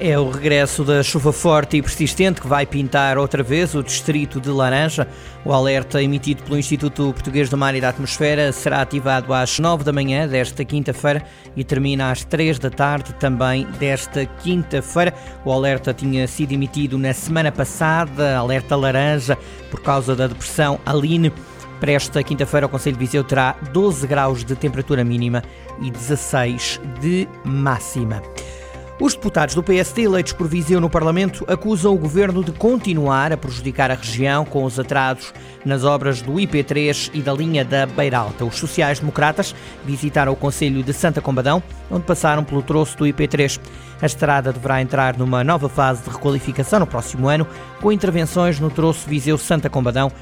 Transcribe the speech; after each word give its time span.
É 0.00 0.18
o 0.18 0.28
regresso 0.28 0.82
da 0.82 1.04
chuva 1.04 1.32
forte 1.32 1.76
e 1.76 1.82
persistente 1.82 2.40
que 2.40 2.48
vai 2.48 2.66
pintar 2.66 3.16
outra 3.16 3.44
vez 3.44 3.76
o 3.76 3.82
distrito 3.82 4.40
de 4.40 4.50
Laranja. 4.50 5.06
O 5.44 5.52
alerta 5.52 6.02
emitido 6.02 6.42
pelo 6.42 6.58
Instituto 6.58 7.12
Português 7.12 7.48
do 7.48 7.56
Mar 7.56 7.76
e 7.76 7.80
da 7.80 7.90
Atmosfera 7.90 8.50
será 8.50 8.82
ativado 8.82 9.32
às 9.32 9.58
9 9.60 9.84
da 9.84 9.92
manhã 9.92 10.26
desta 10.26 10.64
quinta-feira 10.64 11.24
e 11.56 11.62
termina 11.62 12.10
às 12.10 12.24
3 12.24 12.58
da 12.58 12.70
tarde 12.70 13.14
também 13.14 13.66
desta 13.78 14.26
quinta-feira. 14.26 15.14
O 15.44 15.52
alerta 15.52 15.94
tinha 15.94 16.26
sido 16.26 16.52
emitido 16.52 16.98
na 16.98 17.12
semana 17.12 17.52
passada, 17.52 18.36
alerta 18.36 18.74
laranja, 18.74 19.38
por 19.70 19.80
causa 19.80 20.16
da 20.16 20.26
depressão 20.26 20.80
Aline. 20.84 21.32
Para 21.78 21.92
esta 21.92 22.22
quinta-feira, 22.22 22.66
o 22.66 22.68
Conselho 22.68 22.96
de 22.96 23.04
Viseu 23.04 23.22
terá 23.22 23.54
12 23.72 24.06
graus 24.08 24.44
de 24.44 24.56
temperatura 24.56 25.04
mínima 25.04 25.42
e 25.80 25.90
16 25.90 26.80
de 27.00 27.28
máxima. 27.44 28.20
Os 29.00 29.12
deputados 29.12 29.56
do 29.56 29.62
PSD 29.62 30.02
eleitos 30.02 30.32
por 30.32 30.46
Viseu 30.46 30.80
no 30.80 30.88
Parlamento 30.88 31.44
acusam 31.48 31.92
o 31.92 31.98
governo 31.98 32.44
de 32.44 32.52
continuar 32.52 33.32
a 33.32 33.36
prejudicar 33.36 33.90
a 33.90 33.94
região 33.94 34.44
com 34.44 34.62
os 34.62 34.78
atrasos 34.78 35.34
nas 35.64 35.82
obras 35.82 36.22
do 36.22 36.34
IP3 36.34 37.10
e 37.12 37.20
da 37.20 37.32
linha 37.32 37.64
da 37.64 37.86
Beiralta. 37.86 38.44
Os 38.44 38.54
sociais-democratas 38.54 39.52
visitaram 39.84 40.32
o 40.32 40.36
Conselho 40.36 40.80
de 40.80 40.92
Santa 40.92 41.20
Combadão, 41.20 41.60
onde 41.90 42.04
passaram 42.04 42.44
pelo 42.44 42.62
troço 42.62 42.96
do 42.96 43.04
IP3. 43.04 43.60
A 44.00 44.06
estrada 44.06 44.52
deverá 44.52 44.80
entrar 44.80 45.18
numa 45.18 45.42
nova 45.42 45.68
fase 45.68 46.04
de 46.04 46.10
requalificação 46.10 46.78
no 46.78 46.86
próximo 46.86 47.28
ano, 47.28 47.48
com 47.80 47.90
intervenções 47.90 48.60
no 48.60 48.70
troço 48.70 49.08
Viseu-Santa 49.08 49.68
Combadão, 49.68 50.12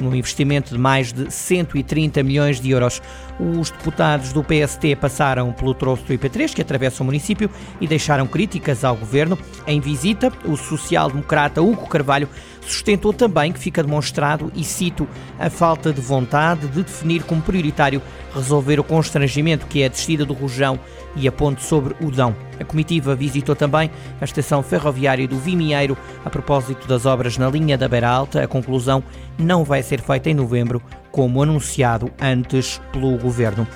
num 0.00 0.14
investimento 0.14 0.72
de 0.72 0.78
mais 0.78 1.12
de 1.12 1.30
130 1.30 2.22
milhões 2.22 2.60
de 2.60 2.70
euros. 2.70 3.00
Os 3.38 3.70
deputados 3.70 4.32
do 4.32 4.42
PST 4.42 4.96
passaram 4.96 5.52
pelo 5.52 5.74
troço 5.74 6.04
do 6.04 6.12
IP3, 6.12 6.54
que 6.54 6.62
atravessa 6.62 7.02
o 7.02 7.06
município, 7.06 7.50
e 7.80 7.86
deixaram 7.86 8.26
críticas 8.26 8.84
ao 8.84 8.96
governo. 8.96 9.38
Em 9.66 9.80
visita, 9.80 10.32
o 10.44 10.56
social-democrata 10.56 11.62
Hugo 11.62 11.88
Carvalho 11.88 12.28
sustentou 12.60 13.12
também 13.12 13.52
que 13.52 13.58
fica 13.58 13.82
demonstrado, 13.82 14.52
e 14.54 14.64
cito, 14.64 15.08
a 15.38 15.50
falta 15.50 15.92
de 15.92 16.00
vontade 16.00 16.66
de 16.68 16.82
definir 16.82 17.22
como 17.24 17.42
prioritário 17.42 18.00
resolver 18.34 18.80
o 18.80 18.84
constrangimento 18.84 19.66
que 19.66 19.82
é 19.82 19.86
a 19.86 19.88
descida 19.88 20.24
do 20.24 20.32
Rojão 20.32 20.78
e 21.16 21.28
a 21.28 21.32
ponte 21.32 21.62
sobre 21.62 21.94
o 22.00 22.10
Dão. 22.10 22.34
A 22.60 22.64
comitiva 22.64 23.14
visitou 23.14 23.56
também 23.56 23.90
a 24.20 24.24
estação 24.24 24.62
ferroviária 24.62 25.26
do 25.26 25.38
Vimieiro 25.38 25.96
a 26.24 26.30
propósito 26.30 26.86
das 26.86 27.06
obras 27.06 27.38
na 27.38 27.48
linha 27.48 27.76
da 27.76 27.88
Beira 27.88 28.08
Alta. 28.08 28.42
A 28.42 28.48
conclusão 28.48 29.02
não 29.38 29.64
vai 29.64 29.82
ser 29.82 30.00
feita 30.00 30.30
em 30.30 30.34
novembro, 30.34 30.82
como 31.10 31.42
anunciado 31.42 32.10
antes 32.20 32.80
pelo 32.92 33.16
governo. 33.18 33.66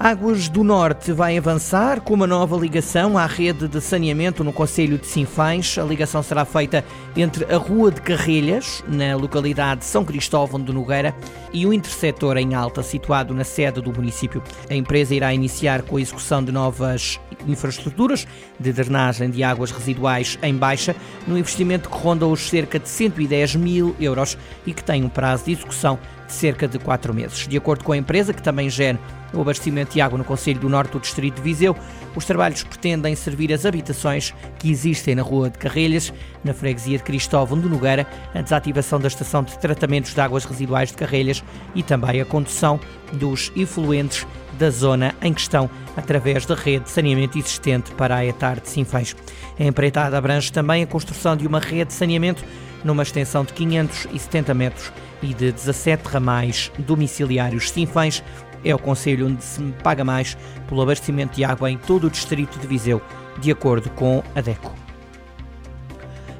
Águas 0.00 0.48
do 0.48 0.62
Norte 0.62 1.10
vai 1.10 1.36
avançar 1.36 2.00
com 2.02 2.14
uma 2.14 2.26
nova 2.26 2.56
ligação 2.56 3.18
à 3.18 3.26
rede 3.26 3.66
de 3.66 3.80
saneamento 3.80 4.44
no 4.44 4.52
Conselho 4.52 4.96
de 4.96 5.08
Sinfães. 5.08 5.76
A 5.76 5.82
ligação 5.82 6.22
será 6.22 6.44
feita 6.44 6.84
entre 7.16 7.52
a 7.52 7.56
Rua 7.56 7.90
de 7.90 8.00
Carrilhas, 8.00 8.84
na 8.86 9.16
localidade 9.16 9.80
de 9.80 9.86
São 9.86 10.04
Cristóvão 10.04 10.62
de 10.62 10.72
Nogueira, 10.72 11.12
e 11.52 11.66
o 11.66 11.72
intersetor 11.72 12.36
em 12.36 12.54
Alta, 12.54 12.80
situado 12.80 13.34
na 13.34 13.42
sede 13.42 13.80
do 13.80 13.92
município. 13.92 14.40
A 14.70 14.74
empresa 14.74 15.16
irá 15.16 15.34
iniciar 15.34 15.82
com 15.82 15.96
a 15.96 16.00
execução 16.00 16.44
de 16.44 16.52
novas 16.52 17.18
infraestruturas 17.46 18.26
de 18.58 18.72
drenagem 18.72 19.30
de 19.30 19.42
águas 19.42 19.70
residuais 19.70 20.38
em 20.42 20.54
baixa, 20.54 20.94
no 21.26 21.38
investimento 21.38 21.88
que 21.88 21.96
ronda 21.96 22.26
os 22.26 22.48
cerca 22.48 22.78
de 22.78 22.88
110 22.88 23.56
mil 23.56 23.94
euros 24.00 24.36
e 24.66 24.72
que 24.72 24.82
tem 24.82 25.04
um 25.04 25.08
prazo 25.08 25.44
de 25.44 25.52
execução 25.52 25.98
de 26.28 26.34
cerca 26.34 26.68
de 26.68 26.78
quatro 26.78 27.12
meses. 27.12 27.48
De 27.48 27.56
acordo 27.56 27.82
com 27.82 27.92
a 27.92 27.96
empresa, 27.96 28.32
que 28.32 28.42
também 28.42 28.70
gera 28.70 28.98
o 29.32 29.40
abastecimento 29.40 29.94
de 29.94 30.00
água 30.00 30.16
no 30.16 30.24
Conselho 30.24 30.60
do 30.60 30.68
Norte 30.68 30.92
do 30.92 31.00
Distrito 31.00 31.36
de 31.36 31.42
Viseu, 31.42 31.74
os 32.14 32.24
trabalhos 32.24 32.62
pretendem 32.62 33.14
servir 33.14 33.52
as 33.52 33.66
habitações 33.66 34.34
que 34.58 34.70
existem 34.70 35.14
na 35.14 35.22
Rua 35.22 35.50
de 35.50 35.58
Carrelhas, 35.58 36.12
na 36.44 36.54
freguesia 36.54 36.98
de 36.98 37.04
Cristóvão 37.04 37.58
de 37.58 37.68
Nogueira, 37.68 38.06
a 38.34 38.40
desativação 38.40 39.00
da 39.00 39.08
estação 39.08 39.42
de 39.42 39.58
tratamentos 39.58 40.14
de 40.14 40.20
águas 40.20 40.44
residuais 40.44 40.90
de 40.90 40.96
Carrelhas 40.96 41.42
e 41.74 41.82
também 41.82 42.20
a 42.20 42.24
condução 42.24 42.78
dos 43.12 43.50
efluentes 43.56 44.26
da 44.58 44.70
zona 44.70 45.14
em 45.22 45.32
questão 45.32 45.70
através 45.96 46.44
da 46.44 46.54
rede 46.54 46.84
de 46.84 46.90
saneamento 46.90 47.38
existente 47.38 47.92
para 47.92 48.16
a 48.16 48.26
etar 48.26 48.60
de 48.60 48.68
Sinfãs. 48.68 49.16
A 49.58 49.64
empreitada 49.64 50.18
abrange 50.18 50.52
também 50.52 50.82
a 50.82 50.86
construção 50.86 51.36
de 51.36 51.46
uma 51.46 51.60
rede 51.60 51.86
de 51.86 51.94
saneamento 51.94 52.44
numa 52.84 53.02
extensão 53.02 53.44
de 53.44 53.52
570 53.52 54.54
metros 54.54 54.92
e 55.22 55.34
de 55.34 55.52
17 55.52 56.08
ramais 56.08 56.70
domiciliários. 56.78 57.70
Sinfãs 57.70 58.22
é 58.64 58.74
o 58.74 58.78
conselho 58.78 59.26
onde 59.26 59.42
se 59.42 59.62
paga 59.82 60.04
mais 60.04 60.36
pelo 60.68 60.82
abastecimento 60.82 61.36
de 61.36 61.44
água 61.44 61.70
em 61.70 61.78
todo 61.78 62.06
o 62.06 62.10
distrito 62.10 62.58
de 62.58 62.66
Viseu, 62.66 63.00
de 63.40 63.50
acordo 63.50 63.88
com 63.90 64.22
a 64.34 64.40
DECO. 64.40 64.72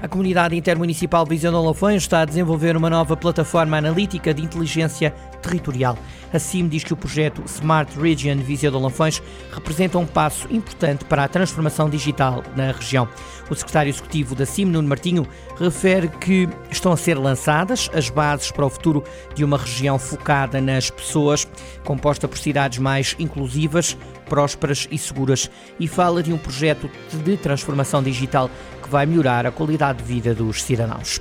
A 0.00 0.08
comunidade 0.08 0.54
intermunicipal 0.54 1.24
Viseu 1.24 1.50
de 1.50 1.56
Olafões 1.56 2.02
está 2.02 2.20
a 2.20 2.24
desenvolver 2.24 2.76
uma 2.76 2.90
nova 2.90 3.16
plataforma 3.16 3.78
analítica 3.78 4.32
de 4.34 4.42
inteligência 4.42 5.10
territorial. 5.40 5.98
A 6.36 6.38
CIM 6.38 6.68
diz 6.68 6.84
que 6.84 6.92
o 6.92 6.96
projeto 6.98 7.42
Smart 7.46 7.98
Region 7.98 8.36
Viseu 8.36 8.70
de 8.70 8.76
Olafões 8.76 9.22
representa 9.54 9.96
um 9.96 10.04
passo 10.04 10.46
importante 10.52 11.02
para 11.06 11.24
a 11.24 11.28
transformação 11.28 11.88
digital 11.88 12.44
na 12.54 12.72
região. 12.72 13.08
O 13.48 13.54
secretário 13.54 13.88
executivo 13.88 14.34
da 14.34 14.44
CIM, 14.44 14.66
Nuno 14.66 14.86
Martinho, 14.86 15.26
refere 15.58 16.08
que 16.08 16.46
estão 16.70 16.92
a 16.92 16.96
ser 16.98 17.16
lançadas 17.16 17.88
as 17.94 18.10
bases 18.10 18.50
para 18.50 18.66
o 18.66 18.68
futuro 18.68 19.02
de 19.34 19.44
uma 19.44 19.56
região 19.56 19.98
focada 19.98 20.60
nas 20.60 20.90
pessoas, 20.90 21.48
composta 21.84 22.28
por 22.28 22.36
cidades 22.36 22.78
mais 22.80 23.16
inclusivas, 23.18 23.96
prósperas 24.28 24.86
e 24.90 24.98
seguras, 24.98 25.50
e 25.80 25.88
fala 25.88 26.22
de 26.22 26.34
um 26.34 26.38
projeto 26.38 26.90
de 27.24 27.36
transformação 27.38 28.02
digital 28.02 28.50
que 28.82 28.90
vai 28.90 29.06
melhorar 29.06 29.46
a 29.46 29.50
qualidade 29.50 30.02
de 30.02 30.04
vida 30.04 30.34
dos 30.34 30.62
cidadãos. 30.62 31.18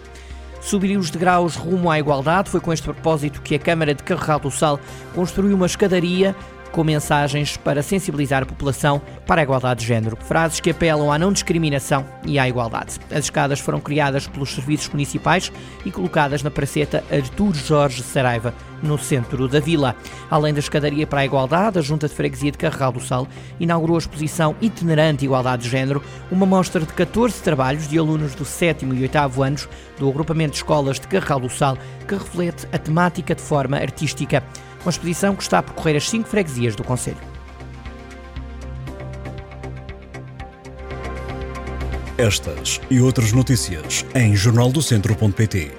Subir 0.66 0.98
os 0.98 1.12
degraus 1.12 1.56
rumo 1.56 1.92
à 1.92 2.00
igualdade 2.00 2.50
foi 2.50 2.59
com 2.59 2.74
este 2.74 2.86
propósito 2.86 3.40
que 3.44 3.53
a 3.53 3.59
Câmara 3.59 3.94
de 3.94 4.02
Carregal 4.02 4.40
do 4.40 4.50
Sal 4.50 4.80
construiu 5.14 5.56
uma 5.56 5.68
escadaria 5.68 6.36
com 6.75 6.84
mensagens 6.84 7.56
para 7.56 7.81
sensibilizar 7.81 8.44
a 8.44 8.46
população 8.46 9.02
para 9.25 9.40
a 9.40 9.44
igualdade 9.46 9.80
de 9.80 9.88
género. 9.88 10.18
Frases 10.18 10.59
que 10.59 10.72
apelam 10.72 11.09
à 11.09 11.18
não 11.18 11.31
discriminação 11.31 12.06
e 12.25 12.38
à 12.38 12.50
igualdade. 12.50 13.00
As 13.09 13.24
escadas 13.24 13.62
foram 13.62 13.80
criadas 13.80 14.28
pelos 14.28 14.53
serviços 14.53 14.90
municipais 14.90 15.53
e 15.85 15.91
colocadas 15.91 16.44
na 16.44 16.52
praceta 16.52 17.02
Artur 17.09 17.56
Jorge 17.56 18.03
Saraiva, 18.03 18.53
no 18.84 18.97
centro 18.97 19.47
da 19.47 19.62
vila. 19.62 19.96
Além 20.30 20.53
da 20.53 20.59
escadaria 20.59 21.08
para 21.08 21.22
a 21.22 21.25
igualdade, 21.25 21.80
a 21.80 21.81
Junta 21.81 22.09
de 22.09 22.14
Freguesia 22.14 22.52
de 22.52 22.58
Carregal 22.58 22.91
do 22.91 23.00
Sal 23.00 23.25
inaugurou 23.58 23.96
a 23.96 24.00
exposição 24.00 24.53
itinerante 24.59 25.24
Igualdade 25.24 25.64
de 25.64 25.69
Género, 25.69 26.03
uma 26.30 26.46
mostra 26.46 26.81
de 26.81 26.91
14 26.91 27.41
trabalhos 27.41 27.88
de 27.88 27.97
alunos 27.97 28.35
do 28.35 28.44
7 28.44 28.85
e 28.85 29.02
8 29.03 29.41
anos 29.41 29.69
do 29.97 30.09
agrupamento 30.09 30.52
de 30.52 30.58
escolas 30.58 31.00
de 31.00 31.08
Carregal 31.08 31.40
do 31.40 31.50
Sal, 31.50 31.78
que 32.06 32.16
reflete 32.16 32.68
a 32.74 32.78
temática 32.78 33.34
de 33.34 33.41
forma 33.41 33.78
artística 33.78 34.44
uma 34.85 34.91
expedição 34.91 35.35
que 35.35 35.44
está 35.44 35.59
a 35.59 35.63
percorrer 35.63 35.97
as 35.97 36.09
cinco 36.09 36.28
freguesias 36.28 36.75
do 36.75 36.84
Conselho. 36.84 37.18
Estas 42.18 42.79
e 42.90 43.01
outras 43.01 43.34
notícias 43.34 44.06
em 44.16 44.35
jornaldocentro.pt 44.35 45.72